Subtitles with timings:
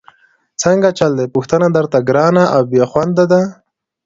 [0.63, 3.41] څنګه چل دی، پوښتنه درته ګرانه او بېخونده ده؟!